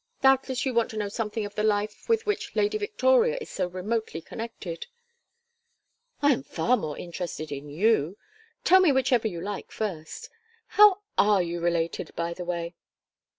Doubtless 0.23 0.65
you 0.65 0.73
want 0.73 0.89
to 0.89 0.97
know 0.97 1.09
something 1.09 1.45
of 1.45 1.53
the 1.53 1.61
life 1.61 2.09
with 2.09 2.25
which 2.25 2.55
Lady 2.55 2.79
Victoria 2.79 3.37
is 3.39 3.51
so 3.51 3.67
remotely 3.67 4.19
connected." 4.19 4.87
"I 6.23 6.31
am 6.33 6.41
far 6.41 6.75
more 6.75 6.97
interested 6.97 7.51
in 7.51 7.69
you. 7.69 8.17
Tell 8.63 8.79
me 8.81 8.91
whichever 8.91 9.27
you 9.27 9.41
like 9.41 9.71
first. 9.71 10.31
How 10.69 11.03
are 11.19 11.43
you 11.43 11.59
related, 11.59 12.13
by 12.15 12.33
the 12.33 12.45
way?" 12.45 12.73